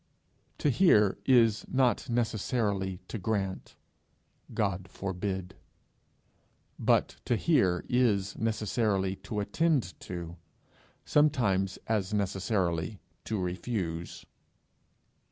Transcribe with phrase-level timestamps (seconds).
[0.57, 3.75] To hear is not necessarily to grant
[4.51, 5.53] God forbid!
[6.79, 10.37] but to hear is necessarily to attend to
[11.05, 14.25] sometimes as necessarily to refuse.